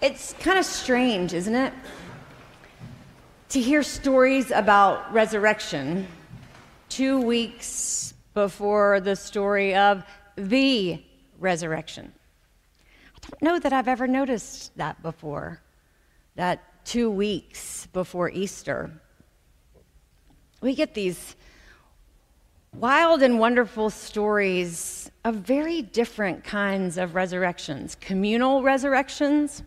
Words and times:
It's 0.00 0.34
kind 0.34 0.58
of 0.58 0.64
strange, 0.64 1.32
isn't 1.32 1.54
it? 1.54 1.72
To 3.50 3.60
hear 3.60 3.82
stories 3.82 4.50
about 4.50 5.12
resurrection 5.12 6.06
two 6.88 7.20
weeks 7.20 8.14
before 8.34 9.00
the 9.00 9.16
story 9.16 9.74
of 9.74 10.04
the 10.36 11.02
resurrection. 11.38 12.12
I 13.14 13.18
don't 13.28 13.42
know 13.42 13.58
that 13.58 13.72
I've 13.72 13.88
ever 13.88 14.06
noticed 14.06 14.76
that 14.76 15.02
before, 15.02 15.60
that 16.34 16.84
two 16.84 17.10
weeks 17.10 17.86
before 17.92 18.30
Easter. 18.30 18.90
We 20.60 20.74
get 20.74 20.94
these 20.94 21.36
wild 22.74 23.22
and 23.22 23.38
wonderful 23.38 23.90
stories 23.90 25.10
of 25.24 25.36
very 25.36 25.82
different 25.82 26.44
kinds 26.44 26.98
of 26.98 27.14
resurrections 27.14 27.96
communal 27.96 28.62
resurrections, 28.62 29.62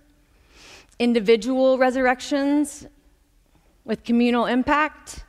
individual 0.99 1.77
resurrections 1.77 2.85
with 3.85 4.03
communal 4.03 4.45
impact, 4.45 5.23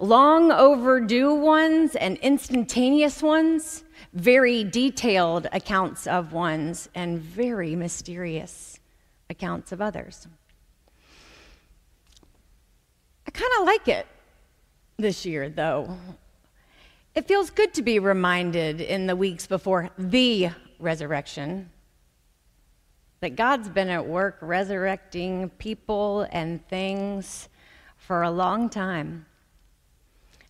long 0.00 0.50
overdue 0.50 1.34
ones 1.34 1.94
and 1.94 2.16
instantaneous 2.18 3.22
ones, 3.22 3.84
very 4.14 4.64
detailed 4.64 5.46
accounts 5.52 6.06
of 6.06 6.32
ones, 6.32 6.88
and 6.94 7.20
very 7.20 7.76
mysterious 7.76 8.80
accounts 9.28 9.70
of 9.72 9.80
others. 9.80 10.26
I 13.26 13.30
kind 13.30 13.52
of 13.60 13.66
like 13.66 13.88
it 13.88 14.06
this 14.96 15.26
year, 15.26 15.50
though. 15.50 15.96
It 17.14 17.26
feels 17.26 17.50
good 17.50 17.74
to 17.74 17.82
be 17.82 17.98
reminded 17.98 18.80
in 18.80 19.06
the 19.06 19.16
weeks 19.16 19.46
before 19.46 19.90
the 19.98 20.50
resurrection 20.78 21.70
that 23.20 23.36
God's 23.36 23.68
been 23.68 23.88
at 23.88 24.06
work 24.06 24.38
resurrecting 24.40 25.50
people 25.50 26.26
and 26.30 26.66
things 26.68 27.48
for 27.96 28.22
a 28.22 28.30
long 28.30 28.68
time, 28.68 29.26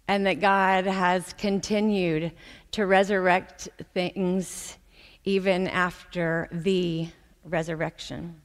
and 0.08 0.26
that 0.26 0.40
God 0.40 0.86
has 0.86 1.32
continued 1.34 2.32
to 2.72 2.86
resurrect 2.86 3.68
things 3.94 4.76
even 5.24 5.68
after 5.68 6.48
the 6.52 7.08
resurrection. 7.44 8.40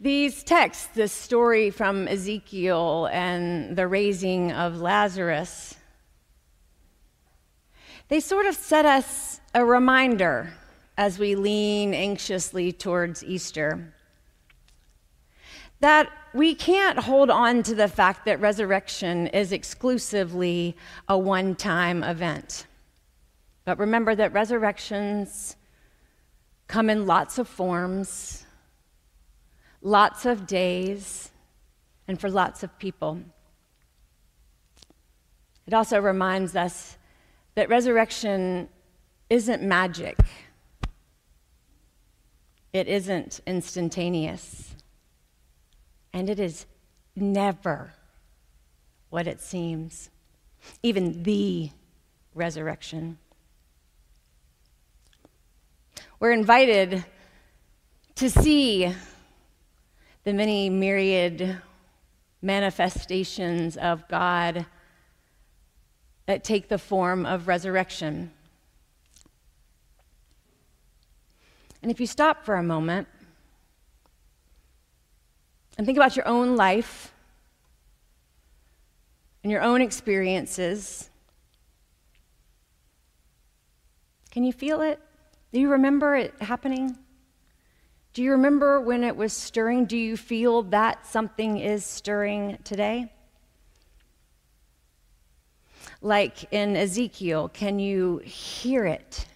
These 0.00 0.42
texts, 0.42 0.88
this 0.94 1.12
story 1.12 1.70
from 1.70 2.08
Ezekiel 2.08 3.08
and 3.12 3.76
the 3.76 3.86
raising 3.86 4.50
of 4.50 4.80
Lazarus, 4.80 5.74
they 8.08 8.20
sort 8.20 8.46
of 8.46 8.54
set 8.54 8.86
us 8.86 9.40
a 9.54 9.64
reminder 9.64 10.54
as 11.00 11.18
we 11.18 11.34
lean 11.34 11.94
anxiously 11.94 12.70
towards 12.70 13.24
Easter 13.24 13.94
that 15.80 16.10
we 16.34 16.54
can't 16.54 16.98
hold 16.98 17.30
on 17.30 17.62
to 17.62 17.74
the 17.74 17.88
fact 17.88 18.26
that 18.26 18.38
resurrection 18.38 19.26
is 19.28 19.50
exclusively 19.50 20.76
a 21.08 21.18
one 21.18 21.54
time 21.54 22.04
event. 22.04 22.66
But 23.64 23.78
remember 23.78 24.14
that 24.14 24.34
resurrections 24.34 25.56
come 26.68 26.90
in 26.90 27.06
lots 27.06 27.38
of 27.38 27.48
forms 27.48 28.44
lots 29.82 30.26
of 30.26 30.46
days, 30.46 31.30
and 32.06 32.20
for 32.20 32.30
lots 32.30 32.62
of 32.62 32.78
people. 32.78 33.18
It 35.66 35.72
also 35.72 35.98
reminds 35.98 36.54
us 36.54 36.98
that 37.54 37.70
resurrection 37.70 38.68
isn't 39.30 39.62
magic, 39.62 40.18
it 42.72 42.88
isn't 42.88 43.40
instantaneous, 43.46 44.74
and 46.12 46.30
it 46.30 46.38
is 46.38 46.66
never 47.16 47.92
what 49.10 49.26
it 49.26 49.40
seems, 49.40 50.10
even 50.82 51.22
the 51.24 51.70
resurrection. 52.34 53.18
We're 56.20 56.32
invited 56.32 57.04
to 58.16 58.30
see 58.30 58.94
the 60.24 60.32
many 60.32 60.68
myriad 60.68 61.56
manifestations 62.42 63.76
of 63.76 64.06
God 64.08 64.66
that 66.26 66.44
take 66.44 66.68
the 66.68 66.78
form 66.78 67.26
of 67.26 67.48
resurrection. 67.48 68.30
And 71.82 71.90
if 71.90 72.00
you 72.00 72.06
stop 72.06 72.44
for 72.44 72.56
a 72.56 72.62
moment 72.62 73.08
and 75.78 75.86
think 75.86 75.96
about 75.96 76.16
your 76.16 76.28
own 76.28 76.56
life 76.56 77.12
and 79.42 79.50
your 79.50 79.62
own 79.62 79.80
experiences, 79.80 81.08
can 84.30 84.44
you 84.44 84.52
feel 84.52 84.82
it? 84.82 85.00
Do 85.52 85.60
you 85.60 85.70
remember 85.70 86.16
it 86.16 86.34
happening? 86.40 86.98
Do 88.12 88.22
you 88.22 88.32
remember 88.32 88.80
when 88.80 89.04
it 89.04 89.16
was 89.16 89.32
stirring? 89.32 89.86
Do 89.86 89.96
you 89.96 90.16
feel 90.16 90.62
that 90.64 91.06
something 91.06 91.58
is 91.58 91.84
stirring 91.84 92.58
today? 92.64 93.12
Like 96.02 96.52
in 96.52 96.76
Ezekiel, 96.76 97.48
can 97.48 97.78
you 97.78 98.18
hear 98.18 98.84
it? 98.84 99.26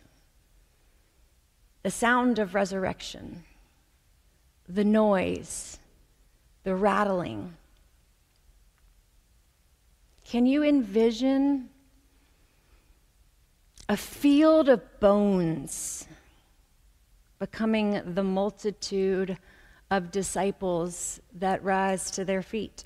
The 1.85 1.93
sound 1.93 2.41
of 2.41 2.57
resurrection, 2.57 3.45
the 4.69 4.85
noise, 4.85 5.79
the 6.65 6.75
rattling. 6.75 7.55
Can 10.25 10.47
you 10.47 10.65
envision 10.65 11.69
a 13.89 13.97
field 13.97 14.69
of 14.69 14.83
bones? 14.99 16.09
becoming 17.45 18.15
the 18.15 18.23
multitude 18.23 19.37
of 19.91 20.11
disciples 20.11 21.21
that 21.35 21.63
rise 21.63 22.11
to 22.11 22.25
their 22.25 22.41
feet. 22.41 22.85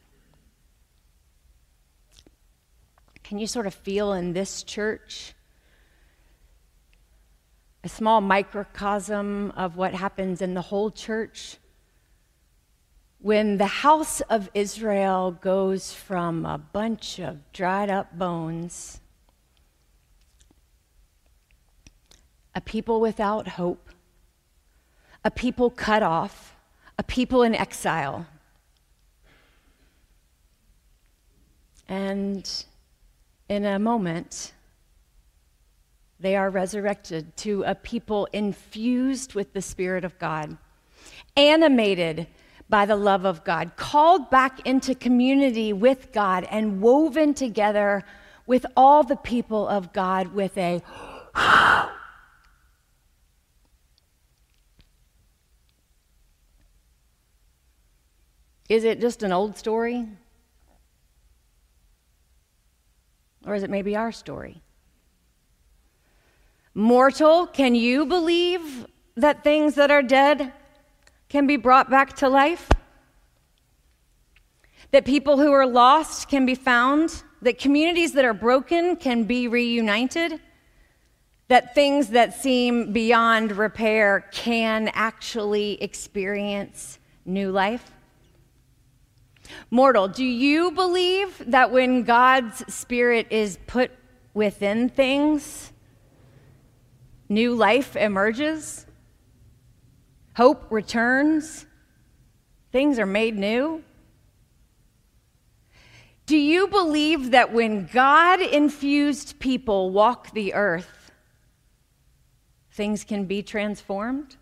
Can 3.23 3.39
you 3.39 3.47
sort 3.47 3.69
of 3.69 3.75
feel 3.75 4.13
in 4.15 4.33
this 4.33 4.65
church 4.65 5.35
a 7.85 7.89
small 7.89 8.21
microcosm 8.21 9.53
of 9.53 9.77
what 9.77 9.95
happens 9.95 10.43
in 10.43 10.55
the 10.55 10.63
whole 10.63 10.91
church? 10.91 11.59
When 13.21 13.59
the 13.59 13.67
house 13.67 14.21
of 14.23 14.51
Israel 14.55 15.33
goes 15.33 15.93
from 15.93 16.45
a 16.47 16.59
bunch 16.59 17.19
of 17.19 17.53
dried 17.53 17.91
up 17.91 18.17
bones, 18.17 19.01
a 22.55 22.61
people 22.61 23.01
without 23.01 23.49
hope, 23.49 23.91
a 25.25 25.31
people 25.31 25.71
cut 25.71 26.03
off, 26.03 26.57
a 26.99 27.03
people 27.03 27.43
in 27.43 27.55
exile. 27.55 28.27
And 31.89 32.49
in 33.49 33.65
a 33.65 33.79
moment, 33.79 34.53
they 36.21 36.37
are 36.37 36.51
resurrected 36.51 37.37
to 37.39 37.63
a 37.65 37.75
people 37.75 38.29
infused 38.33 39.35
with 39.35 39.53
the 39.53 39.63
Spirit 39.63 40.05
of 40.05 40.19
God, 40.19 40.57
animated 41.37 42.27
by 42.69 42.87
the 42.87 42.97
love 42.97 43.25
of 43.25 43.45
God, 43.45 43.77
called 43.77 44.29
back 44.31 44.67
into 44.67 44.95
community 44.95 45.73
with 45.73 46.13
God, 46.13 46.47
and 46.51 46.81
woven 46.81 47.35
together 47.35 48.05
with 48.47 48.67
all 48.77 49.03
the 49.03 49.17
people 49.17 49.69
of 49.69 49.93
God 49.93 50.35
with 50.35 50.57
a 50.59 50.83
Is 58.69 58.85
it 58.85 59.01
just 59.01 59.23
an 59.23 59.33
old 59.33 59.57
story? 59.57 60.07
Or 63.47 63.55
is 63.55 63.63
it 63.63 63.71
maybe 63.71 63.97
our 63.97 64.13
story? 64.13 64.63
Mortal, 66.79 67.49
can 67.49 67.75
you 67.75 68.07
believe 68.07 68.87
that 69.17 69.43
things 69.43 69.75
that 69.75 69.91
are 69.91 70.01
dead 70.01 70.53
can 71.29 71.45
be 71.45 71.57
brought 71.57 71.91
back 71.91 72.15
to 72.19 72.29
life? 72.29 72.69
That 74.93 75.05
people 75.05 75.39
who 75.39 75.51
are 75.51 75.67
lost 75.67 76.29
can 76.29 76.47
be 76.47 76.55
found? 76.55 77.25
That 77.43 77.59
communities 77.59 78.13
that 78.13 78.25
are 78.25 78.33
broken 78.33 78.95
can 78.95 79.25
be 79.25 79.49
reunited? 79.49 80.39
That 81.49 81.75
things 81.75 82.11
that 82.11 82.41
seem 82.41 82.93
beyond 82.93 83.57
repair 83.57 84.29
can 84.31 84.87
actually 84.95 85.83
experience 85.83 87.01
new 87.25 87.51
life? 87.51 87.91
Mortal, 89.73 90.07
do 90.07 90.25
you 90.25 90.71
believe 90.71 91.43
that 91.45 91.73
when 91.73 92.05
God's 92.05 92.73
Spirit 92.73 93.27
is 93.31 93.59
put 93.67 93.91
within 94.33 94.89
things, 94.89 95.73
new 97.29 97.55
life 97.55 97.97
emerges? 97.97 98.87
hope 100.39 100.71
returns, 100.71 101.67
things 102.71 102.97
are 103.01 103.07
made 103.07 103.37
new? 103.37 103.83
Do 106.27 106.37
you 106.37 106.69
believe 106.69 107.33
that 107.33 107.53
when 107.53 107.87
God 107.87 108.41
infused 108.41 109.41
people 109.41 109.91
walk 109.91 110.33
the 110.33 110.55
earth, 110.55 111.11
things 112.71 113.03
can 113.03 113.25
be 113.25 113.43
transformed? 113.43 114.37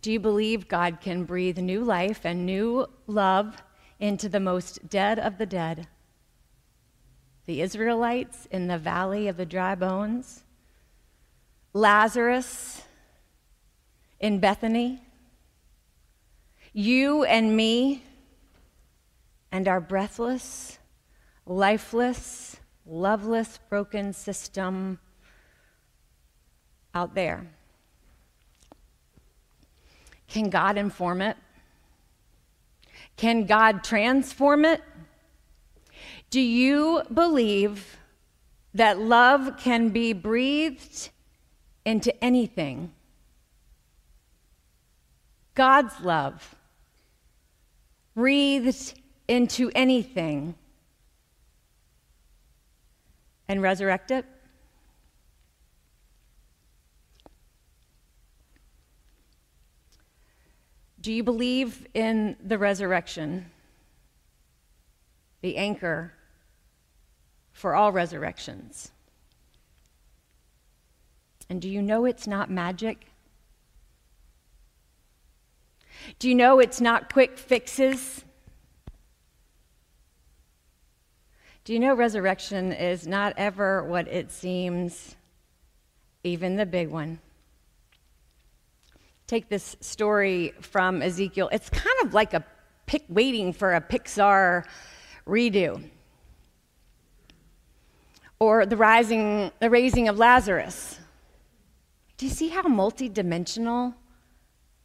Do 0.00 0.10
you 0.10 0.18
believe 0.18 0.66
God 0.66 1.02
can 1.02 1.24
breathe 1.24 1.58
new 1.58 1.84
life 1.84 2.24
and 2.24 2.46
new 2.46 2.86
love 3.06 3.62
into 4.00 4.30
the 4.30 4.40
most 4.40 4.88
dead 4.88 5.18
of 5.18 5.36
the 5.36 5.44
dead? 5.44 5.88
The 7.46 7.60
Israelites 7.60 8.46
in 8.50 8.68
the 8.68 8.78
valley 8.78 9.28
of 9.28 9.36
the 9.36 9.46
dry 9.46 9.74
bones? 9.74 10.44
Lazarus 11.72 12.82
in 14.20 14.38
Bethany? 14.38 15.02
You 16.72 17.24
and 17.24 17.56
me 17.56 18.02
and 19.50 19.68
our 19.68 19.80
breathless, 19.80 20.78
lifeless, 21.44 22.56
loveless, 22.86 23.58
broken 23.68 24.12
system 24.12 24.98
out 26.94 27.14
there. 27.14 27.46
Can 30.28 30.48
God 30.48 30.78
inform 30.78 31.20
it? 31.20 31.36
Can 33.16 33.44
God 33.44 33.84
transform 33.84 34.64
it? 34.64 34.82
Do 36.32 36.40
you 36.40 37.02
believe 37.12 37.98
that 38.72 38.98
love 38.98 39.58
can 39.58 39.90
be 39.90 40.14
breathed 40.14 41.10
into 41.84 42.24
anything? 42.24 42.94
God's 45.54 46.00
love 46.00 46.54
breathed 48.14 48.98
into 49.28 49.70
anything 49.74 50.54
and 53.46 53.60
resurrect 53.60 54.10
it? 54.10 54.24
Do 60.98 61.12
you 61.12 61.22
believe 61.22 61.86
in 61.92 62.36
the 62.42 62.56
resurrection, 62.56 63.50
the 65.42 65.58
anchor 65.58 66.14
for 67.52 67.74
all 67.74 67.92
resurrections? 67.92 68.90
And 71.48 71.60
do 71.60 71.68
you 71.68 71.82
know 71.82 72.04
it's 72.04 72.26
not 72.26 72.50
magic? 72.50 73.06
Do 76.18 76.28
you 76.28 76.34
know 76.34 76.58
it's 76.58 76.80
not 76.80 77.12
quick 77.12 77.38
fixes? 77.38 78.24
Do 81.64 81.72
you 81.72 81.78
know 81.78 81.94
resurrection 81.94 82.72
is 82.72 83.06
not 83.06 83.34
ever 83.36 83.84
what 83.84 84.08
it 84.08 84.32
seems, 84.32 85.14
even 86.24 86.56
the 86.56 86.66
big 86.66 86.88
one? 86.88 87.20
take 89.32 89.48
this 89.48 89.76
story 89.80 90.52
from 90.60 91.00
Ezekiel. 91.00 91.48
It's 91.52 91.70
kind 91.70 91.96
of 92.04 92.12
like 92.12 92.34
a 92.34 92.44
pick 92.84 93.02
waiting 93.08 93.54
for 93.54 93.72
a 93.72 93.80
Pixar 93.80 94.64
redo. 95.26 95.82
Or 98.42 98.66
the 98.66 98.76
rising, 98.76 99.52
the 99.60 99.70
raising 99.70 100.08
of 100.08 100.18
Lazarus. 100.18 100.98
Do 102.16 102.26
you 102.26 102.32
see 102.32 102.48
how 102.48 102.64
multidimensional 102.64 103.94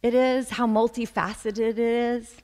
it 0.00 0.14
is? 0.14 0.50
How 0.50 0.68
multifaceted 0.68 1.58
it 1.58 1.78
is? 1.80 2.36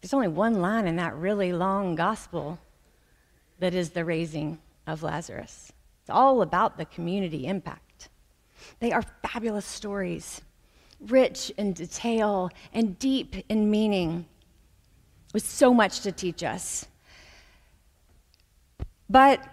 There's 0.00 0.14
only 0.14 0.28
one 0.28 0.62
line 0.62 0.86
in 0.86 0.96
that 0.96 1.14
really 1.14 1.52
long 1.52 1.94
gospel 1.94 2.58
that 3.58 3.74
is 3.74 3.90
the 3.90 4.02
raising 4.02 4.58
of 4.86 5.02
Lazarus. 5.02 5.72
It's 6.00 6.08
all 6.08 6.40
about 6.40 6.78
the 6.78 6.86
community 6.86 7.46
impact. 7.46 8.08
They 8.78 8.92
are 8.92 9.02
fabulous 9.22 9.66
stories, 9.66 10.40
rich 11.06 11.52
in 11.58 11.74
detail 11.74 12.48
and 12.72 12.98
deep 12.98 13.44
in 13.50 13.70
meaning, 13.70 14.24
with 15.34 15.44
so 15.44 15.74
much 15.74 16.00
to 16.00 16.12
teach 16.12 16.42
us. 16.42 16.86
But 19.10 19.44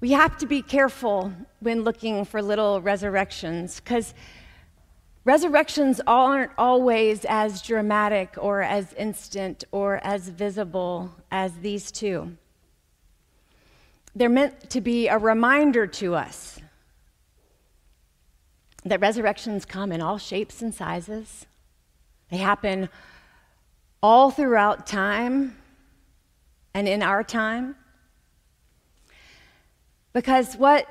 we 0.00 0.12
have 0.12 0.38
to 0.38 0.46
be 0.46 0.62
careful 0.62 1.30
when 1.60 1.82
looking 1.82 2.24
for 2.24 2.40
little 2.40 2.80
resurrections 2.80 3.78
because 3.78 4.14
resurrections 5.26 6.00
aren't 6.06 6.50
always 6.56 7.26
as 7.28 7.60
dramatic 7.60 8.36
or 8.38 8.62
as 8.62 8.94
instant 8.94 9.64
or 9.70 10.00
as 10.02 10.30
visible 10.30 11.14
as 11.30 11.52
these 11.58 11.92
two. 11.92 12.38
They're 14.16 14.30
meant 14.30 14.70
to 14.70 14.80
be 14.80 15.08
a 15.08 15.18
reminder 15.18 15.86
to 15.86 16.14
us 16.14 16.58
that 18.82 19.00
resurrections 19.00 19.66
come 19.66 19.92
in 19.92 20.00
all 20.00 20.16
shapes 20.16 20.62
and 20.62 20.74
sizes. 20.74 21.44
They 22.30 22.38
happen 22.38 22.88
all 24.02 24.30
throughout 24.30 24.86
time 24.86 25.58
and 26.74 26.88
in 26.88 27.02
our 27.02 27.22
time. 27.22 27.76
Because 30.12 30.56
what 30.56 30.86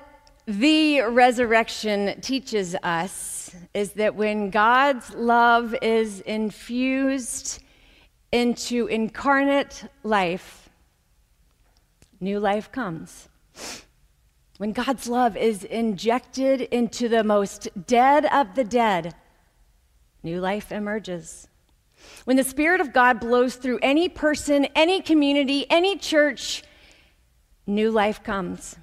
the 0.48 1.02
resurrection 1.02 2.20
teaches 2.22 2.76
us 2.84 3.56
is 3.74 3.94
that 3.94 4.16
when 4.16 4.50
God's 4.50 5.14
love 5.14 5.76
is 5.82 6.22
infused 6.22 7.64
into 8.32 8.88
incarnate 8.88 9.86
life, 10.04 10.70
new 12.20 12.40
life 12.40 12.72
comes. 12.72 13.30
When 14.58 14.74
God's 14.74 15.08
love 15.08 15.36
is 15.36 15.64
injected 15.64 16.62
into 16.62 17.10
the 17.10 17.24
most 17.24 17.68
dead 17.88 18.26
of 18.26 18.56
the 18.56 18.64
dead, 18.64 19.16
new 20.24 20.40
life 20.40 20.72
emerges. 20.72 21.48
When 22.26 22.38
the 22.38 22.44
Spirit 22.44 22.82
of 22.82 22.94
God 22.94 23.20
blows 23.20 23.56
through 23.56 23.80
any 23.82 24.10
person, 24.10 24.66
any 24.76 25.02
community, 25.02 25.66
any 25.70 25.98
church, 25.98 26.64
new 27.66 27.90
life 27.90 28.24
comes. 28.24 28.76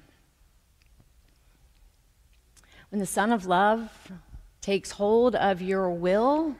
When 2.89 2.99
the 2.99 3.05
Son 3.05 3.31
of 3.31 3.45
Love 3.45 4.11
takes 4.61 4.91
hold 4.91 5.35
of 5.35 5.61
your 5.61 5.89
will 5.91 6.55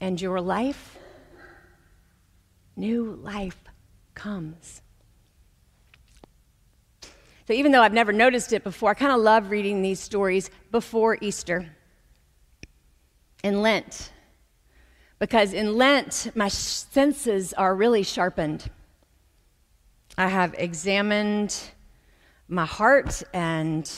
and 0.00 0.20
your 0.20 0.40
life, 0.40 0.98
new 2.76 3.18
life 3.22 3.58
comes. 4.14 4.82
So 7.46 7.52
even 7.54 7.72
though 7.72 7.82
I've 7.82 7.92
never 7.92 8.12
noticed 8.12 8.52
it 8.52 8.64
before, 8.64 8.90
I 8.90 8.94
kind 8.94 9.12
of 9.12 9.20
love 9.20 9.50
reading 9.50 9.82
these 9.82 10.00
stories 10.00 10.50
before 10.70 11.18
Easter 11.20 11.76
and 13.44 13.62
Lent. 13.62 14.10
Because 15.22 15.52
in 15.52 15.76
Lent, 15.76 16.32
my 16.34 16.48
senses 16.48 17.52
are 17.52 17.76
really 17.76 18.02
sharpened. 18.02 18.68
I 20.18 20.26
have 20.26 20.52
examined 20.58 21.56
my 22.48 22.66
heart 22.66 23.22
and 23.32 23.88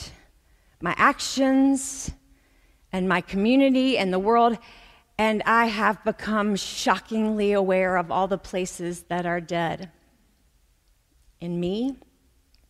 my 0.81 0.93
actions 0.99 2.11
and 2.93 3.09
my 3.09 3.21
community 3.21 3.97
and 3.97 4.13
the 4.13 4.19
world, 4.19 4.59
and 5.17 5.41
I 5.47 5.65
have 5.65 6.03
become 6.03 6.55
shockingly 6.55 7.53
aware 7.53 7.97
of 7.97 8.11
all 8.11 8.27
the 8.27 8.37
places 8.37 9.01
that 9.09 9.25
are 9.25 9.41
dead 9.41 9.89
in 11.41 11.59
me 11.59 11.95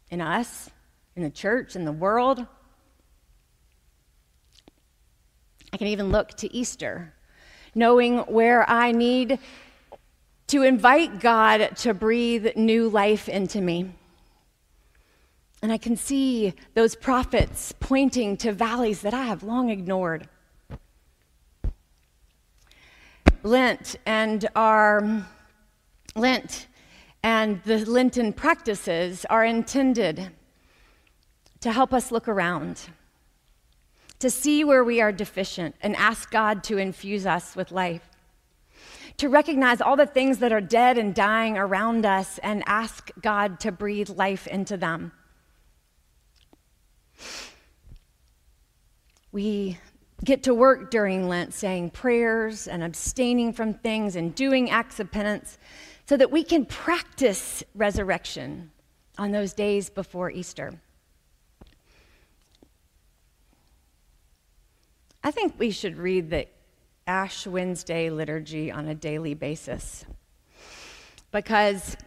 in 0.09 0.21
us, 0.21 0.69
in 1.17 1.23
the 1.23 1.29
church, 1.29 1.75
in 1.75 1.83
the 1.83 1.91
world. 1.91 2.47
I 5.73 5.75
can 5.75 5.87
even 5.87 6.09
look 6.09 6.29
to 6.37 6.55
Easter, 6.55 7.14
knowing 7.75 8.19
where 8.19 8.67
I 8.69 8.91
need 8.91 9.37
to 10.47 10.63
invite 10.63 11.19
God 11.19 11.75
to 11.77 11.93
breathe 11.93 12.55
new 12.55 12.87
life 12.89 13.27
into 13.27 13.61
me. 13.61 13.91
And 15.61 15.71
I 15.71 15.77
can 15.77 15.95
see 15.95 16.53
those 16.73 16.95
prophets 16.95 17.73
pointing 17.79 18.37
to 18.37 18.53
valleys 18.53 19.01
that 19.01 19.13
I 19.13 19.23
have 19.23 19.43
long 19.43 19.69
ignored. 19.69 20.29
Lent 23.43 23.95
and 24.05 24.47
our 24.55 25.25
Lent 26.15 26.67
and 27.23 27.61
the 27.63 27.83
Lenten 27.85 28.31
practices 28.31 29.25
are 29.29 29.43
intended 29.43 30.29
to 31.61 31.71
help 31.71 31.93
us 31.93 32.11
look 32.11 32.27
around, 32.27 32.81
to 34.19 34.29
see 34.29 34.63
where 34.63 34.83
we 34.83 35.01
are 35.01 35.11
deficient 35.11 35.75
and 35.81 35.95
ask 35.95 36.31
God 36.31 36.63
to 36.65 36.77
infuse 36.77 37.25
us 37.25 37.55
with 37.55 37.71
life, 37.71 38.09
to 39.17 39.29
recognize 39.29 39.81
all 39.81 39.95
the 39.95 40.05
things 40.05 40.39
that 40.39 40.51
are 40.51 40.61
dead 40.61 40.97
and 40.97 41.13
dying 41.13 41.57
around 41.57 42.05
us 42.05 42.37
and 42.39 42.63
ask 42.65 43.11
God 43.21 43.59
to 43.61 43.71
breathe 43.71 44.09
life 44.09 44.47
into 44.47 44.77
them. 44.77 45.11
We 49.31 49.77
get 50.23 50.43
to 50.43 50.53
work 50.53 50.91
during 50.91 51.27
Lent 51.27 51.53
saying 51.53 51.91
prayers 51.91 52.67
and 52.67 52.83
abstaining 52.83 53.53
from 53.53 53.73
things 53.73 54.15
and 54.15 54.33
doing 54.33 54.69
acts 54.69 54.99
of 54.99 55.11
penance 55.11 55.57
so 56.07 56.15
that 56.17 56.31
we 56.31 56.43
can 56.43 56.65
practice 56.65 57.63
resurrection 57.73 58.71
on 59.17 59.31
those 59.31 59.53
days 59.53 59.89
before 59.89 60.31
Easter. 60.31 60.79
I 65.25 65.31
think 65.31 65.55
we 65.57 65.71
should 65.71 65.97
read 65.97 66.29
the 66.29 66.45
Ash 67.07 67.47
Wednesday 67.47 68.11
liturgy 68.11 68.71
on 68.71 68.87
a 68.87 68.93
daily 68.93 69.33
basis 69.33 70.05
because 71.31 71.97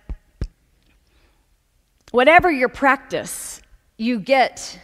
whatever 2.12 2.48
your 2.48 2.68
practice, 2.68 3.60
you 3.96 4.20
get 4.20 4.78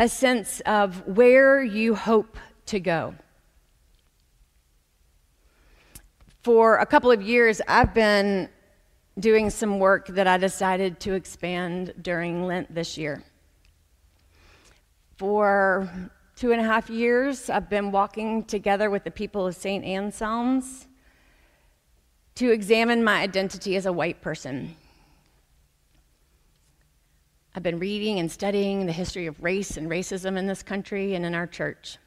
a 0.00 0.08
sense 0.08 0.58
of 0.66 1.06
where 1.06 1.62
you 1.62 1.94
hope 1.94 2.36
to 2.66 2.80
go. 2.80 3.14
For 6.42 6.78
a 6.78 6.86
couple 6.86 7.12
of 7.12 7.22
years, 7.22 7.60
I've 7.68 7.94
been 7.94 8.48
doing 9.16 9.50
some 9.50 9.78
work 9.78 10.08
that 10.08 10.26
I 10.26 10.38
decided 10.38 10.98
to 11.00 11.12
expand 11.12 11.94
during 12.02 12.48
Lent 12.48 12.74
this 12.74 12.98
year. 12.98 13.22
For 15.18 15.88
two 16.40 16.52
and 16.52 16.60
a 16.60 16.64
half 16.64 16.88
years, 16.88 17.50
I've 17.50 17.68
been 17.68 17.92
walking 17.92 18.44
together 18.44 18.88
with 18.88 19.04
the 19.04 19.10
people 19.10 19.46
of 19.46 19.54
St. 19.54 19.84
Anselm's 19.84 20.86
to 22.36 22.50
examine 22.50 23.04
my 23.04 23.20
identity 23.20 23.76
as 23.76 23.84
a 23.84 23.92
white 23.92 24.22
person. 24.22 24.74
I've 27.54 27.62
been 27.62 27.78
reading 27.78 28.20
and 28.20 28.32
studying 28.32 28.86
the 28.86 28.92
history 28.92 29.26
of 29.26 29.42
race 29.44 29.76
and 29.76 29.90
racism 29.90 30.38
in 30.38 30.46
this 30.46 30.62
country 30.62 31.14
and 31.14 31.26
in 31.26 31.34
our 31.34 31.46
church. 31.46 31.98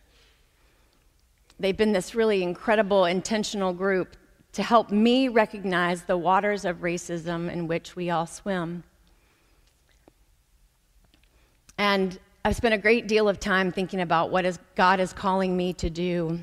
They've 1.59 1.77
been 1.77 1.93
this 1.93 2.15
really 2.15 2.41
incredible, 2.41 3.05
intentional 3.05 3.71
group 3.71 4.17
to 4.53 4.63
help 4.63 4.89
me 4.89 5.27
recognize 5.27 6.05
the 6.05 6.17
waters 6.17 6.65
of 6.65 6.77
racism 6.77 7.53
in 7.53 7.67
which 7.67 7.95
we 7.95 8.09
all 8.09 8.25
swim. 8.25 8.83
And 11.77 12.17
I've 12.45 12.57
spent 12.57 12.73
a 12.73 12.77
great 12.77 13.07
deal 13.07 13.29
of 13.29 13.39
time 13.39 13.71
thinking 13.71 14.01
about 14.01 14.29
what 14.29 14.43
is 14.43 14.59
God 14.75 14.99
is 14.99 15.13
calling 15.13 15.55
me 15.55 15.71
to 15.75 15.89
do 15.89 16.41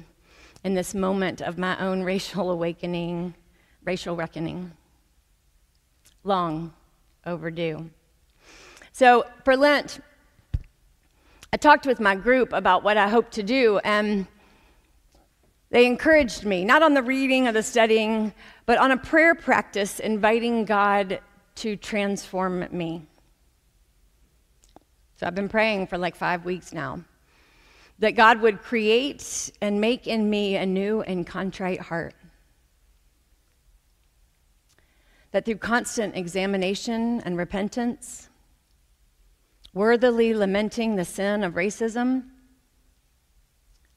in 0.65 0.73
this 0.73 0.95
moment 0.95 1.43
of 1.43 1.59
my 1.59 1.79
own 1.79 2.03
racial 2.05 2.51
awakening, 2.51 3.35
racial 3.85 4.17
reckoning. 4.17 4.73
Long 6.25 6.73
overdue. 7.27 7.91
So 8.93 9.27
for 9.45 9.59
Lent, 9.59 10.01
I 11.53 11.59
talked 11.59 11.85
with 11.85 12.01
my 12.01 12.15
group 12.15 12.55
about 12.55 12.83
what 12.83 12.97
I 12.97 13.09
hope 13.09 13.31
to 13.33 13.43
do, 13.43 13.79
and 13.85 14.27
they 15.69 15.85
encouraged 15.85 16.47
me, 16.47 16.65
not 16.65 16.83
on 16.83 16.95
the 16.95 17.03
reading 17.03 17.47
or 17.47 17.53
the 17.53 17.63
studying, 17.63 18.33
but 18.65 18.79
on 18.79 18.91
a 18.91 18.97
prayer 18.97 19.35
practice 19.35 20.01
inviting 20.01 20.65
God 20.65 21.21
to 21.57 21.77
transform 21.77 22.67
me. 22.71 23.03
So 25.21 25.27
I've 25.27 25.35
been 25.35 25.51
praying 25.51 25.89
for 25.89 25.99
like 25.99 26.17
five 26.17 26.47
weeks 26.47 26.73
now 26.73 27.05
that 27.99 28.13
God 28.13 28.41
would 28.41 28.63
create 28.63 29.53
and 29.61 29.79
make 29.79 30.07
in 30.07 30.31
me 30.31 30.57
a 30.57 30.65
new 30.65 31.03
and 31.03 31.27
contrite 31.27 31.79
heart. 31.79 32.15
That 35.33 35.45
through 35.45 35.57
constant 35.57 36.17
examination 36.17 37.21
and 37.21 37.37
repentance, 37.37 38.31
worthily 39.75 40.33
lamenting 40.33 40.97
the 40.97 41.05
sin 41.05 41.45
of 41.45 41.53
racism, 41.53 42.31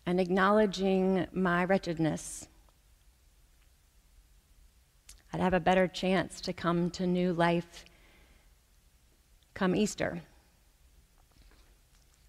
and 0.05 0.19
acknowledging 0.19 1.27
my 1.31 1.63
wretchedness, 1.63 2.49
I'd 5.31 5.39
have 5.39 5.53
a 5.53 5.61
better 5.61 5.87
chance 5.87 6.41
to 6.41 6.51
come 6.51 6.89
to 6.91 7.07
new 7.07 7.31
life 7.31 7.85
come 9.53 9.73
Easter. 9.73 10.21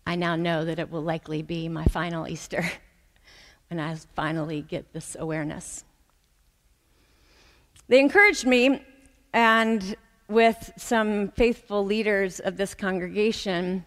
I 0.07 0.17
now 0.17 0.37
know 0.37 0.65
that 0.65 0.79
it 0.79 0.91
will 0.91 1.03
likely 1.03 1.43
be 1.43 1.69
my 1.69 1.85
final 1.87 2.29
Easter 2.29 2.65
when 3.69 3.81
I 3.81 3.95
finally 4.15 4.63
get 4.63 4.93
this 4.93 5.17
awareness. 5.19 5.85
They 7.89 8.01
encouraged 8.01 8.47
me, 8.47 8.83
and 9.33 9.97
with 10.29 10.73
some 10.77 11.29
faithful 11.33 11.85
leaders 11.85 12.41
of 12.41 12.57
this 12.57 12.75
congregation 12.75 13.85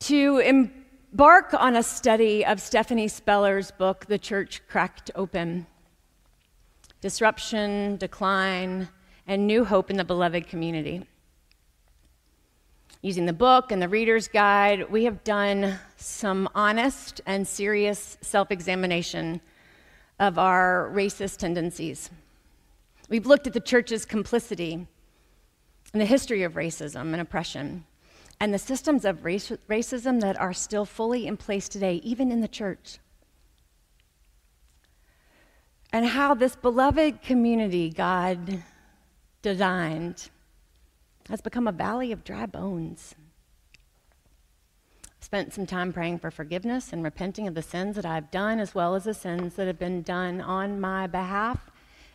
to 0.00 0.38
embark 0.38 1.54
on 1.54 1.76
a 1.76 1.82
study 1.82 2.44
of 2.44 2.60
Stephanie 2.60 3.08
Spellers' 3.08 3.70
book, 3.70 4.06
The 4.06 4.18
Church 4.18 4.62
Cracked 4.68 5.10
Open 5.14 5.66
Disruption, 7.00 7.96
Decline, 7.98 8.88
and 9.26 9.46
New 9.46 9.64
Hope 9.64 9.90
in 9.90 9.98
the 9.98 10.04
Beloved 10.04 10.46
Community. 10.46 11.06
Using 13.04 13.26
the 13.26 13.34
book 13.34 13.70
and 13.70 13.82
the 13.82 13.88
reader's 13.90 14.28
guide, 14.28 14.90
we 14.90 15.04
have 15.04 15.22
done 15.24 15.78
some 15.98 16.48
honest 16.54 17.20
and 17.26 17.46
serious 17.46 18.16
self 18.22 18.50
examination 18.50 19.42
of 20.18 20.38
our 20.38 20.90
racist 20.90 21.36
tendencies. 21.36 22.08
We've 23.10 23.26
looked 23.26 23.46
at 23.46 23.52
the 23.52 23.60
church's 23.60 24.06
complicity 24.06 24.86
in 25.92 25.98
the 26.00 26.06
history 26.06 26.44
of 26.44 26.54
racism 26.54 27.12
and 27.12 27.20
oppression 27.20 27.84
and 28.40 28.54
the 28.54 28.58
systems 28.58 29.04
of 29.04 29.22
race, 29.22 29.52
racism 29.68 30.22
that 30.22 30.40
are 30.40 30.54
still 30.54 30.86
fully 30.86 31.26
in 31.26 31.36
place 31.36 31.68
today, 31.68 31.96
even 31.96 32.32
in 32.32 32.40
the 32.40 32.48
church. 32.48 33.00
And 35.92 36.06
how 36.06 36.32
this 36.32 36.56
beloved 36.56 37.20
community 37.20 37.90
God 37.90 38.62
designed 39.42 40.30
has 41.28 41.40
become 41.40 41.66
a 41.66 41.72
valley 41.72 42.12
of 42.12 42.24
dry 42.24 42.46
bones. 42.46 43.14
I've 45.04 45.24
spent 45.24 45.54
some 45.54 45.66
time 45.66 45.92
praying 45.92 46.18
for 46.18 46.30
forgiveness 46.30 46.92
and 46.92 47.02
repenting 47.02 47.48
of 47.48 47.54
the 47.54 47.62
sins 47.62 47.96
that 47.96 48.06
I've 48.06 48.30
done, 48.30 48.60
as 48.60 48.74
well 48.74 48.94
as 48.94 49.04
the 49.04 49.14
sins 49.14 49.54
that 49.54 49.66
have 49.66 49.78
been 49.78 50.02
done 50.02 50.40
on 50.40 50.80
my 50.80 51.06
behalf 51.06 51.70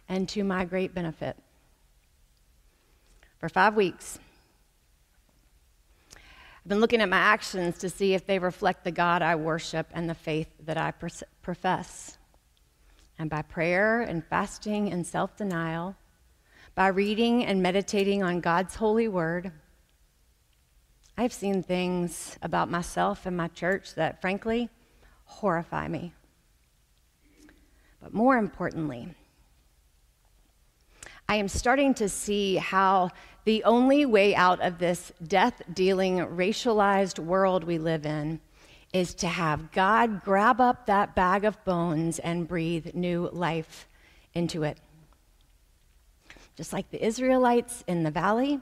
and 0.07 0.29
to 0.29 0.43
my 0.43 0.65
great 0.65 0.93
benefit. 0.93 1.37
For 3.39 3.49
five 3.49 3.75
weeks, 3.75 4.19
I've 6.15 6.67
been 6.67 6.81
looking 6.81 7.01
at 7.01 7.09
my 7.09 7.17
actions 7.17 7.77
to 7.79 7.89
see 7.89 8.13
if 8.13 8.25
they 8.25 8.37
reflect 8.37 8.83
the 8.83 8.91
God 8.91 9.21
I 9.21 9.35
worship 9.35 9.87
and 9.93 10.09
the 10.09 10.15
faith 10.15 10.49
that 10.65 10.77
I 10.77 10.93
profess. 11.41 12.17
And 13.17 13.29
by 13.29 13.41
prayer 13.41 14.01
and 14.01 14.23
fasting 14.25 14.91
and 14.91 15.07
self 15.07 15.35
denial, 15.35 15.95
by 16.75 16.87
reading 16.87 17.45
and 17.45 17.61
meditating 17.61 18.23
on 18.23 18.39
God's 18.39 18.75
holy 18.75 19.07
word, 19.07 19.51
I've 21.17 21.33
seen 21.33 21.63
things 21.63 22.37
about 22.41 22.69
myself 22.69 23.25
and 23.25 23.35
my 23.35 23.49
church 23.49 23.95
that, 23.95 24.21
frankly, 24.21 24.69
horrify 25.25 25.87
me. 25.87 26.13
But 28.01 28.13
more 28.13 28.37
importantly, 28.37 29.13
I 31.27 31.35
am 31.35 31.47
starting 31.47 31.93
to 31.95 32.09
see 32.09 32.55
how 32.55 33.11
the 33.43 33.63
only 33.63 34.05
way 34.05 34.33
out 34.33 34.61
of 34.61 34.79
this 34.79 35.11
death 35.27 35.61
dealing, 35.73 36.17
racialized 36.17 37.19
world 37.19 37.63
we 37.63 37.77
live 37.77 38.05
in 38.05 38.39
is 38.93 39.13
to 39.15 39.27
have 39.27 39.71
God 39.71 40.23
grab 40.23 40.59
up 40.59 40.85
that 40.87 41.15
bag 41.15 41.45
of 41.45 41.63
bones 41.65 42.19
and 42.19 42.47
breathe 42.47 42.95
new 42.95 43.29
life 43.31 43.87
into 44.33 44.63
it. 44.63 44.79
Just 46.59 46.73
like 46.73 46.91
the 46.91 47.01
Israelites 47.01 47.85
in 47.87 48.03
the 48.03 48.11
valley, 48.11 48.59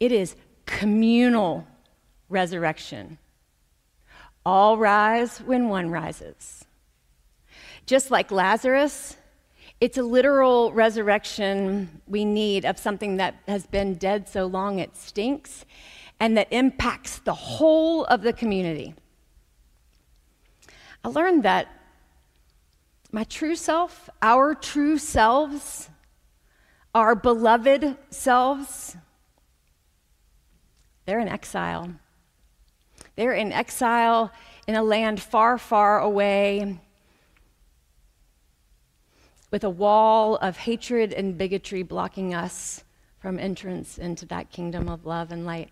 it 0.00 0.10
is 0.10 0.34
communal 0.66 1.64
resurrection. 2.28 3.16
All 4.44 4.76
rise 4.76 5.38
when 5.38 5.68
one 5.68 5.88
rises. 5.88 6.64
Just 7.86 8.10
like 8.10 8.32
Lazarus, 8.32 9.16
it's 9.80 9.96
a 9.96 10.02
literal 10.02 10.72
resurrection 10.72 12.02
we 12.08 12.24
need 12.24 12.64
of 12.64 12.76
something 12.76 13.18
that 13.18 13.36
has 13.46 13.68
been 13.68 13.94
dead 13.94 14.28
so 14.28 14.46
long 14.46 14.80
it 14.80 14.96
stinks 14.96 15.64
and 16.18 16.36
that 16.36 16.48
impacts 16.50 17.18
the 17.18 17.34
whole 17.34 18.04
of 18.06 18.22
the 18.22 18.32
community. 18.32 18.96
I 21.04 21.08
learned 21.10 21.44
that 21.44 21.68
my 23.12 23.22
true 23.22 23.54
self, 23.54 24.10
our 24.20 24.56
true 24.56 24.98
selves, 24.98 25.88
our 26.94 27.14
beloved 27.14 27.96
selves, 28.10 28.96
they're 31.06 31.20
in 31.20 31.28
exile. 31.28 31.92
They're 33.16 33.32
in 33.32 33.52
exile 33.52 34.32
in 34.66 34.74
a 34.74 34.82
land 34.82 35.20
far, 35.20 35.58
far 35.58 36.00
away 36.00 36.78
with 39.50 39.64
a 39.64 39.70
wall 39.70 40.36
of 40.36 40.56
hatred 40.56 41.12
and 41.12 41.36
bigotry 41.36 41.82
blocking 41.82 42.34
us 42.34 42.84
from 43.18 43.38
entrance 43.38 43.98
into 43.98 44.26
that 44.26 44.50
kingdom 44.50 44.88
of 44.88 45.04
love 45.04 45.30
and 45.30 45.44
light. 45.44 45.70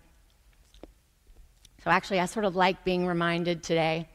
So 1.83 1.89
actually, 1.89 2.19
I 2.19 2.25
sort 2.25 2.45
of 2.45 2.55
like 2.55 2.83
being 2.83 3.07
reminded 3.07 3.63
today 3.63 4.07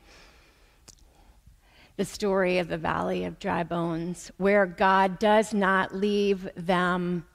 the 1.97 2.05
story 2.05 2.59
of 2.59 2.69
the 2.69 2.79
valley 2.79 3.25
of 3.25 3.38
dry 3.38 3.62
bones, 3.62 4.31
where 4.37 4.67
God 4.67 5.19
does 5.19 5.55
not 5.55 5.95
leave 5.95 6.49
them 6.57 7.26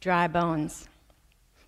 dry 0.00 0.28
bones. 0.28 0.88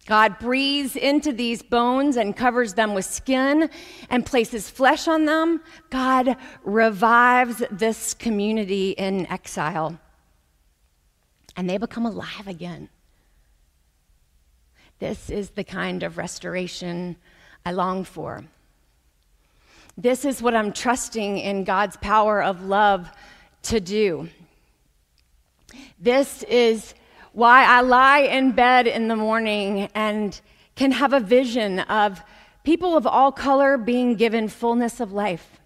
God 0.06 0.38
breathes 0.38 0.96
into 0.96 1.32
these 1.32 1.62
bones 1.62 2.16
and 2.16 2.36
covers 2.36 2.74
them 2.74 2.92
with 2.92 3.04
skin 3.04 3.70
and 4.10 4.26
places 4.26 4.68
flesh 4.68 5.06
on 5.06 5.26
them. 5.26 5.62
God 5.90 6.36
revives 6.64 7.62
this 7.70 8.12
community 8.12 8.90
in 8.90 9.26
exile. 9.30 9.98
And 11.56 11.70
they 11.70 11.78
become 11.78 12.04
alive 12.04 12.48
again. 12.48 12.88
This 14.98 15.30
is 15.30 15.50
the 15.50 15.64
kind 15.64 16.02
of 16.02 16.18
restoration 16.18 17.16
I 17.64 17.72
long 17.72 18.04
for. 18.04 18.44
This 19.96 20.24
is 20.24 20.40
what 20.40 20.54
I'm 20.54 20.72
trusting 20.72 21.38
in 21.38 21.64
God's 21.64 21.96
power 21.98 22.42
of 22.42 22.64
love 22.64 23.10
to 23.64 23.80
do. 23.80 24.28
This 25.98 26.42
is 26.44 26.94
why 27.32 27.64
I 27.64 27.82
lie 27.82 28.20
in 28.20 28.52
bed 28.52 28.86
in 28.86 29.08
the 29.08 29.16
morning 29.16 29.88
and 29.94 30.38
can 30.76 30.92
have 30.92 31.12
a 31.12 31.20
vision 31.20 31.80
of 31.80 32.22
people 32.64 32.96
of 32.96 33.06
all 33.06 33.32
color 33.32 33.76
being 33.76 34.14
given 34.14 34.48
fullness 34.48 34.98
of 34.98 35.12
life, 35.12 35.60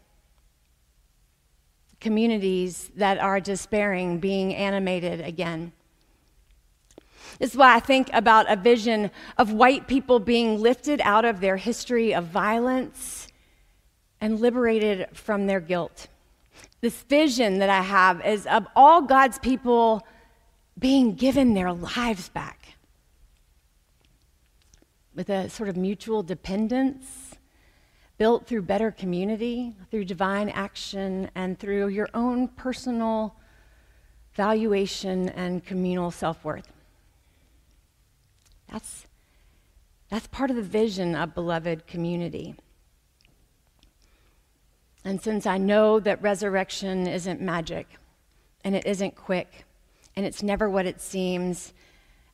communities 2.00 2.90
that 2.96 3.18
are 3.18 3.40
despairing 3.40 4.18
being 4.18 4.54
animated 4.54 5.20
again. 5.20 5.72
This 7.38 7.50
is 7.50 7.56
why 7.56 7.76
I 7.76 7.80
think 7.80 8.10
about 8.12 8.50
a 8.50 8.56
vision 8.56 9.10
of 9.38 9.52
white 9.52 9.86
people 9.86 10.18
being 10.18 10.60
lifted 10.60 11.00
out 11.02 11.24
of 11.24 11.40
their 11.40 11.56
history 11.56 12.14
of 12.14 12.24
violence 12.24 13.28
and 14.26 14.40
liberated 14.40 15.06
from 15.12 15.46
their 15.46 15.60
guilt. 15.60 16.08
This 16.80 17.00
vision 17.04 17.60
that 17.60 17.70
I 17.70 17.80
have 17.80 18.26
is 18.26 18.44
of 18.48 18.66
all 18.74 19.02
God's 19.02 19.38
people 19.38 20.04
being 20.76 21.14
given 21.14 21.54
their 21.54 21.72
lives 21.72 22.28
back 22.28 22.74
with 25.14 25.30
a 25.30 25.48
sort 25.48 25.68
of 25.68 25.76
mutual 25.76 26.24
dependence 26.24 27.36
built 28.18 28.48
through 28.48 28.62
better 28.62 28.90
community, 28.90 29.76
through 29.92 30.06
divine 30.06 30.48
action, 30.48 31.30
and 31.36 31.56
through 31.56 31.86
your 31.86 32.08
own 32.12 32.48
personal 32.48 33.36
valuation 34.34 35.28
and 35.28 35.64
communal 35.64 36.10
self 36.10 36.44
worth. 36.44 36.72
That's, 38.72 39.06
that's 40.10 40.26
part 40.26 40.50
of 40.50 40.56
the 40.56 40.62
vision 40.62 41.14
of 41.14 41.32
beloved 41.32 41.86
community. 41.86 42.56
And 45.06 45.22
since 45.22 45.46
I 45.46 45.56
know 45.56 46.00
that 46.00 46.20
resurrection 46.20 47.06
isn't 47.06 47.40
magic 47.40 47.86
and 48.64 48.74
it 48.74 48.84
isn't 48.86 49.14
quick 49.14 49.64
and 50.16 50.26
it's 50.26 50.42
never 50.42 50.68
what 50.68 50.84
it 50.84 51.00
seems, 51.00 51.72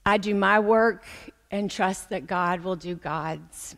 I 0.07 0.17
do 0.17 0.35
my 0.35 0.59
work 0.59 1.05
and 1.50 1.71
trust 1.71 2.09
that 2.09 2.26
God 2.26 2.62
will 2.62 2.76
do 2.76 2.95
God's. 2.95 3.76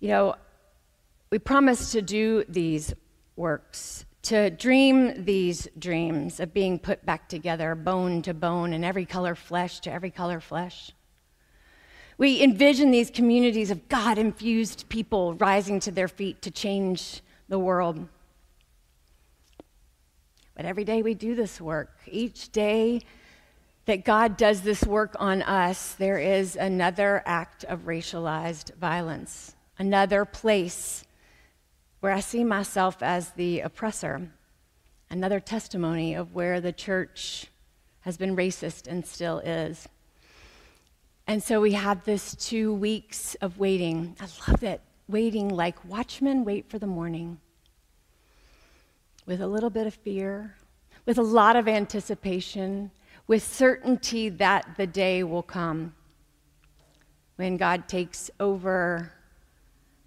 You 0.00 0.08
know, 0.08 0.36
we 1.28 1.38
promise 1.38 1.92
to 1.92 2.00
do 2.00 2.44
these 2.48 2.94
works 3.36 4.06
to 4.22 4.48
dream 4.48 5.26
these 5.26 5.68
dreams 5.78 6.40
of 6.40 6.54
being 6.54 6.78
put 6.78 7.04
back 7.04 7.28
together, 7.28 7.74
bone 7.74 8.22
to 8.22 8.32
bone, 8.32 8.72
and 8.72 8.82
every 8.82 9.04
color 9.04 9.34
flesh 9.34 9.80
to 9.80 9.92
every 9.92 10.10
color 10.10 10.40
flesh. 10.40 10.92
We 12.18 12.42
envision 12.42 12.90
these 12.90 13.10
communities 13.10 13.70
of 13.70 13.88
God 13.88 14.18
infused 14.18 14.88
people 14.88 15.34
rising 15.34 15.80
to 15.80 15.90
their 15.90 16.08
feet 16.08 16.42
to 16.42 16.50
change 16.50 17.22
the 17.48 17.58
world. 17.58 18.08
But 20.54 20.66
every 20.66 20.84
day 20.84 21.02
we 21.02 21.14
do 21.14 21.34
this 21.34 21.60
work. 21.60 21.98
Each 22.06 22.50
day 22.52 23.00
that 23.86 24.04
God 24.04 24.36
does 24.36 24.62
this 24.62 24.84
work 24.84 25.16
on 25.18 25.42
us, 25.42 25.94
there 25.94 26.18
is 26.18 26.54
another 26.56 27.22
act 27.26 27.64
of 27.64 27.86
racialized 27.86 28.74
violence, 28.76 29.56
another 29.78 30.24
place 30.24 31.04
where 32.00 32.12
I 32.12 32.20
see 32.20 32.44
myself 32.44 33.02
as 33.02 33.30
the 33.30 33.60
oppressor. 33.60 34.30
Another 35.10 35.40
testimony 35.40 36.14
of 36.14 36.34
where 36.34 36.60
the 36.60 36.72
church 36.72 37.46
has 38.00 38.16
been 38.16 38.36
racist 38.36 38.86
and 38.86 39.06
still 39.06 39.38
is. 39.38 39.88
And 41.26 41.42
so 41.42 41.60
we 41.60 41.72
had 41.72 42.04
this 42.04 42.34
two 42.34 42.74
weeks 42.74 43.34
of 43.36 43.58
waiting. 43.58 44.16
I 44.20 44.26
love 44.50 44.62
it. 44.62 44.80
Waiting 45.08 45.48
like 45.48 45.84
watchmen 45.84 46.44
wait 46.44 46.68
for 46.68 46.78
the 46.78 46.86
morning 46.86 47.38
with 49.26 49.40
a 49.40 49.46
little 49.46 49.70
bit 49.70 49.86
of 49.86 49.94
fear, 49.94 50.56
with 51.06 51.18
a 51.18 51.22
lot 51.22 51.54
of 51.54 51.68
anticipation, 51.68 52.90
with 53.26 53.42
certainty 53.42 54.28
that 54.28 54.66
the 54.76 54.86
day 54.86 55.22
will 55.22 55.42
come 55.42 55.94
when 57.36 57.56
God 57.56 57.88
takes 57.88 58.30
over 58.40 59.12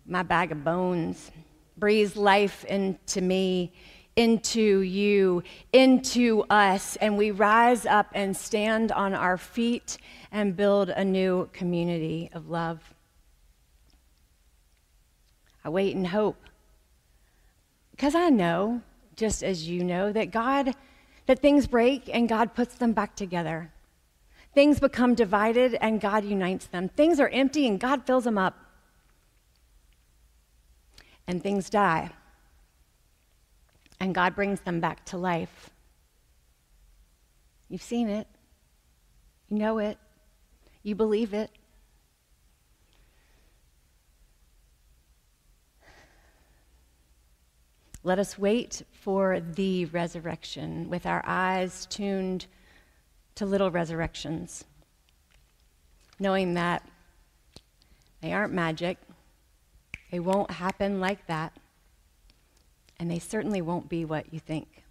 my 0.06 0.22
bag 0.22 0.52
of 0.52 0.64
bones 0.64 1.32
breathes 1.78 2.16
life 2.16 2.64
into 2.66 3.22
me, 3.22 3.74
into 4.16 4.80
you, 4.80 5.44
into 5.74 6.44
us, 6.50 6.96
and 6.98 7.18
we 7.18 7.32
rise 7.32 7.86
up 7.86 8.08
and 8.14 8.36
stand 8.36 8.92
on 8.92 9.14
our 9.14 9.38
feet 9.38 9.98
and 10.32 10.56
build 10.56 10.90
a 10.90 11.04
new 11.04 11.50
community 11.52 12.30
of 12.34 12.50
love. 12.50 12.94
I 15.64 15.70
wait 15.70 15.96
and 15.96 16.08
hope 16.08 16.38
because 17.92 18.14
I 18.14 18.30
know, 18.30 18.82
just 19.16 19.44
as 19.44 19.68
you 19.68 19.84
know, 19.84 20.12
that 20.12 20.32
God, 20.32 20.76
that 21.26 21.40
things 21.40 21.66
break 21.66 22.10
and 22.14 22.30
God 22.30 22.54
puts 22.54 22.76
them 22.76 22.94
back 22.94 23.16
together. 23.16 23.72
Things 24.54 24.80
become 24.80 25.16
divided 25.16 25.76
and 25.82 26.00
God 26.00 26.24
unites 26.24 26.68
them. 26.68 26.90
Things 26.90 27.20
are 27.20 27.30
empty 27.30 27.68
and 27.68 27.80
God 27.80 28.06
fills 28.06 28.26
them 28.26 28.38
up 28.38 28.58
and 31.28 31.42
things 31.42 31.70
die. 31.70 32.12
And 34.06 34.14
God 34.14 34.36
brings 34.36 34.62
them 34.62 34.80
back 34.80 35.04
to 35.06 35.18
life. 35.18 35.72
You've 37.70 37.82
seen 37.82 38.08
it, 38.08 38.28
you 39.50 39.58
know 39.58 39.80
it, 39.80 39.98
you 40.84 40.94
believe 40.94 41.34
it. 41.34 41.50
Let 48.04 48.20
us 48.20 48.38
wait 48.38 48.84
for 48.92 49.40
the 49.40 49.86
resurrection 49.86 50.88
with 50.88 51.08
our 51.08 51.24
eyes 51.26 51.88
tuned 51.88 52.46
to 53.34 53.48
little 53.48 53.72
resurrections, 53.72 54.66
knowing 56.20 56.54
that 56.54 56.88
they 58.22 58.34
aren't 58.34 58.54
magic, 58.54 59.00
they 60.12 60.20
won't 60.20 60.52
happen 60.52 61.00
like 61.00 61.26
that. 61.26 61.58
And 63.00 63.12
they 63.12 63.20
certainly 63.20 63.62
won't 63.62 63.90
be 63.90 64.06
what 64.06 64.34
you 64.34 64.40
think. 64.40 64.84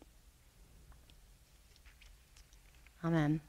Amen. 3.04 3.40